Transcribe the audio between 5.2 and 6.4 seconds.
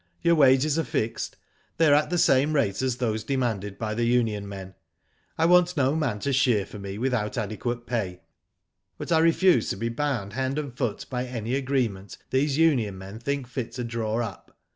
I want no man to